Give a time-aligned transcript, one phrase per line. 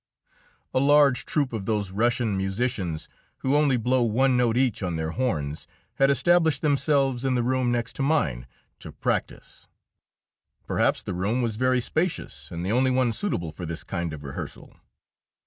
[0.73, 3.07] A large troop of those Russian musicians
[3.41, 7.71] who only blow one note each on their horns had established themselves in the room
[7.71, 8.47] next to mine
[8.79, 9.67] to practise.
[10.65, 14.23] Perhaps the room was very spacious and the only one suitable for this kind of
[14.23, 14.75] rehearsal.